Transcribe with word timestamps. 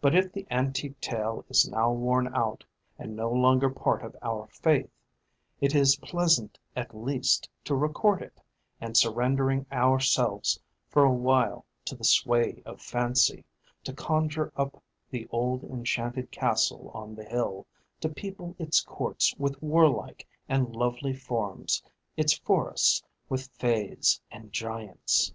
But 0.00 0.14
if 0.14 0.32
the 0.32 0.46
antique 0.50 0.98
tale 0.98 1.44
is 1.50 1.68
now 1.70 1.92
worn 1.92 2.34
out, 2.34 2.64
and 2.98 3.14
no 3.14 3.30
longer 3.30 3.68
part 3.68 4.02
of 4.02 4.16
our 4.22 4.46
faith, 4.46 4.90
it 5.60 5.74
is 5.74 5.96
pleasant 5.96 6.58
at 6.74 6.96
least 6.96 7.50
to 7.66 7.74
record 7.74 8.22
it, 8.22 8.40
and 8.80 8.96
surrendering 8.96 9.66
ourselves 9.70 10.58
for 10.88 11.04
a 11.04 11.12
while 11.12 11.66
to 11.84 11.94
the 11.94 12.02
sway 12.02 12.62
of 12.64 12.80
fancy, 12.80 13.44
to 13.84 13.92
conjure 13.92 14.50
up 14.56 14.82
the 15.10 15.28
old 15.30 15.64
enchanted 15.64 16.30
castle 16.30 16.90
on 16.94 17.14
the 17.14 17.24
hill, 17.24 17.66
to 18.00 18.08
people 18.08 18.56
its 18.58 18.80
courts 18.80 19.34
with 19.36 19.62
warlike 19.62 20.26
and 20.48 20.74
lovely 20.74 21.12
forms, 21.12 21.82
its 22.16 22.38
forests 22.38 23.02
with 23.28 23.48
fays 23.50 24.18
and 24.30 24.50
giants. 24.50 25.34